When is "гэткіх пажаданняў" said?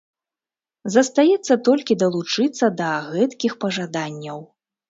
3.13-4.39